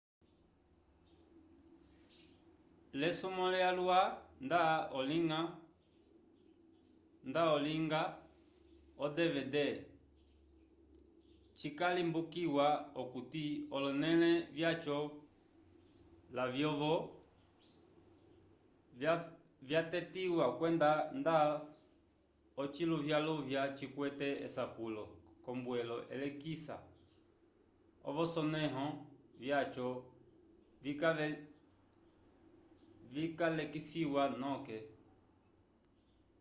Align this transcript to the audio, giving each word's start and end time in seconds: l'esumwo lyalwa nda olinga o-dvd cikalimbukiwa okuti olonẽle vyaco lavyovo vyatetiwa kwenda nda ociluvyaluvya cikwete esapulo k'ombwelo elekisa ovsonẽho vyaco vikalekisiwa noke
l'esumwo 2.99 3.45
lyalwa 3.55 3.99
nda 7.27 7.41
olinga 7.55 8.01
o-dvd 9.05 9.55
cikalimbukiwa 11.59 12.67
okuti 13.01 13.43
olonẽle 13.75 14.31
vyaco 14.55 14.97
lavyovo 16.35 16.93
vyatetiwa 19.69 20.45
kwenda 20.57 20.89
nda 21.19 21.35
ociluvyaluvya 22.61 23.61
cikwete 23.77 24.29
esapulo 24.47 25.03
k'ombwelo 25.43 25.97
elekisa 26.13 26.75
ovsonẽho 28.09 28.85
vyaco 29.43 29.87
vikalekisiwa 33.13 34.23
noke 34.41 34.77